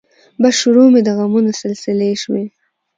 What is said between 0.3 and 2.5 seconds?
بس شروع مې د غمونو سلسلې شوې